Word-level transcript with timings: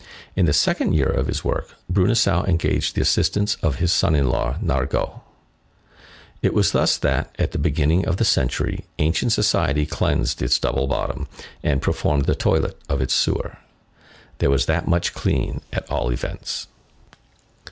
In 0.35 0.47
the 0.47 0.51
second 0.51 0.93
year 0.93 1.09
of 1.11 1.27
his 1.27 1.43
work, 1.43 1.75
Bruneseau 1.87 2.43
engaged 2.47 2.95
the 2.95 3.03
assistance 3.03 3.53
of 3.61 3.75
his 3.75 3.91
son 3.91 4.15
in 4.15 4.29
law 4.31 4.55
Nargaud. 4.59 5.21
It 6.41 6.55
was 6.55 6.71
thus 6.71 6.97
that, 6.97 7.31
at 7.37 7.51
the 7.51 7.59
beginning 7.59 8.07
of 8.07 8.17
the 8.17 8.25
century, 8.25 8.85
ancient 8.97 9.31
society 9.31 9.85
cleansed 9.85 10.41
its 10.41 10.57
double 10.57 10.87
bottom, 10.87 11.27
and 11.61 11.83
performed 11.83 12.25
the 12.25 12.33
toilet 12.33 12.81
of 12.89 12.99
its 12.99 13.13
sewer. 13.13 13.59
There 14.39 14.49
was 14.49 14.65
that 14.65 14.87
much 14.87 15.13
clean, 15.13 15.61
at 15.71 15.87
all 15.91 16.09
events. 16.09 16.65